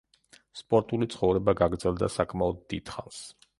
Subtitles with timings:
[0.61, 3.25] სპორტული ცხოვრება გაგრძელდა საკმაოდ დიდხანს.